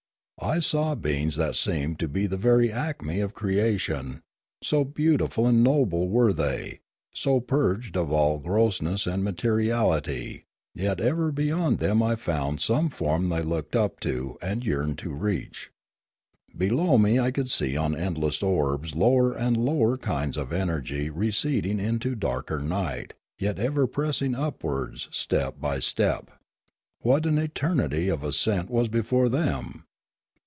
I 0.43 0.57
saw 0.57 0.95
beings 0.95 1.35
that 1.35 1.55
seemed 1.55 1.99
to 1.99 2.07
be 2.07 2.25
the 2.25 2.35
very 2.35 2.71
acme 2.71 3.19
of 3.19 3.35
crea 3.35 3.77
tion, 3.77 4.23
so 4.63 4.83
beautiful 4.83 5.45
and 5.45 5.63
noble 5.63 6.09
were 6.09 6.33
they, 6.33 6.79
so 7.13 7.39
purged 7.39 7.95
of 7.95 8.11
all 8.11 8.39
grossness 8.39 9.05
and 9.05 9.23
materiality; 9.23 10.45
yet 10.73 10.99
ever 10.99 11.31
beyond 11.31 11.77
them 11.77 12.01
I 12.01 12.15
found 12.15 12.59
some 12.59 12.89
form 12.89 13.29
they 13.29 13.43
looked 13.43 13.75
up 13.75 13.99
to 13.99 14.39
and 14.41 14.65
yearned 14.65 14.97
to 14.99 15.11
reach. 15.13 15.69
Below 16.57 16.97
me 16.97 17.19
I 17.19 17.29
could 17.29 17.51
see 17.51 17.77
on 17.77 17.95
endless 17.95 18.41
orbs 18.41 18.95
lower 18.95 19.33
and 19.37 19.55
lower 19.55 19.95
kinds 19.95 20.37
of 20.37 20.51
energy 20.51 21.11
receding 21.11 21.79
into 21.79 22.15
darker 22.15 22.59
night, 22.61 23.13
yet 23.37 23.59
ever 23.59 23.85
pressing 23.85 24.33
upwards, 24.33 25.07
step 25.11 25.61
by 25.61 25.79
step. 25.79 26.31
What 27.01 27.27
an 27.27 27.37
eternity 27.37 28.09
of 28.09 28.23
ascent 28.23 28.71
was 28.71 28.89
before 28.89 29.29
them! 29.29 29.85